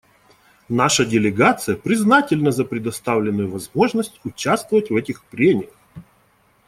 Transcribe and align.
Наша 0.69 1.05
делегация 1.05 1.75
признательна 1.77 2.51
за 2.51 2.65
предоставленную 2.65 3.51
возможность 3.51 4.19
участвовать 4.25 4.89
в 4.89 4.95
этих 4.95 5.23
прениях. 5.25 5.69